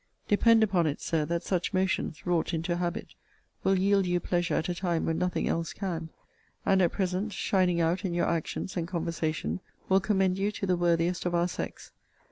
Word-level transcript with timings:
Depend 0.27 0.63
upon 0.63 0.87
it, 0.87 0.99
Sir, 0.99 1.25
that 1.25 1.43
such 1.43 1.73
motions, 1.75 2.25
wrought 2.25 2.55
into 2.55 2.77
habit, 2.77 3.13
will 3.63 3.77
yield 3.77 4.07
you 4.07 4.19
pleasure 4.19 4.55
at 4.55 4.67
a 4.67 4.73
time 4.73 5.05
when 5.05 5.19
nothing 5.19 5.47
else 5.47 5.73
can; 5.73 6.09
and 6.65 6.81
at 6.81 6.91
present, 6.91 7.31
shining 7.33 7.79
out 7.79 8.03
in 8.03 8.11
your 8.15 8.25
actions 8.27 8.75
and 8.75 8.87
conversation, 8.87 9.59
will 9.89 9.99
commend 9.99 10.39
you 10.39 10.49
to 10.53 10.65
the 10.65 10.75
worthiest 10.75 11.27
of 11.27 11.35
our 11.35 11.47
sex. 11.47 11.91